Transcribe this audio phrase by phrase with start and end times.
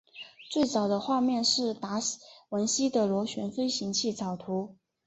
[0.49, 1.99] 最早的画面是达
[2.49, 4.75] 文西的螺旋飞行器草图。